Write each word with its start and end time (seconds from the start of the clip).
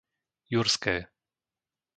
Jurské 0.53 0.95